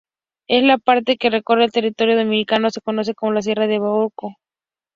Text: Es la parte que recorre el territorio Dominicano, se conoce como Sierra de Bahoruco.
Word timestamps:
Es 0.47 0.63
la 0.63 0.79
parte 0.79 1.15
que 1.17 1.29
recorre 1.29 1.63
el 1.65 1.71
territorio 1.71 2.17
Dominicano, 2.17 2.71
se 2.71 2.81
conoce 2.81 3.13
como 3.13 3.39
Sierra 3.43 3.67
de 3.67 3.77
Bahoruco. 3.77 4.33